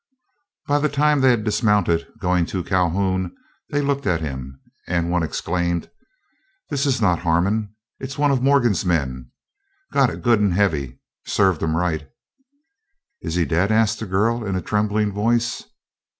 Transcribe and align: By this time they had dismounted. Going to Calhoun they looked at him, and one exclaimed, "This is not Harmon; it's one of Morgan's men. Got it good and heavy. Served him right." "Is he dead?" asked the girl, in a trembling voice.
By 0.65 0.79
this 0.79 0.93
time 0.93 1.21
they 1.21 1.29
had 1.29 1.43
dismounted. 1.43 2.07
Going 2.19 2.47
to 2.47 2.63
Calhoun 2.63 3.35
they 3.69 3.81
looked 3.83 4.07
at 4.07 4.19
him, 4.19 4.59
and 4.87 5.11
one 5.11 5.21
exclaimed, 5.21 5.91
"This 6.71 6.87
is 6.87 7.03
not 7.03 7.19
Harmon; 7.19 7.75
it's 7.99 8.17
one 8.17 8.31
of 8.31 8.41
Morgan's 8.41 8.83
men. 8.83 9.29
Got 9.91 10.09
it 10.09 10.23
good 10.23 10.39
and 10.39 10.55
heavy. 10.55 10.99
Served 11.27 11.61
him 11.61 11.77
right." 11.77 12.09
"Is 13.21 13.35
he 13.35 13.45
dead?" 13.45 13.71
asked 13.71 13.99
the 13.99 14.07
girl, 14.07 14.43
in 14.43 14.55
a 14.55 14.61
trembling 14.63 15.11
voice. 15.13 15.65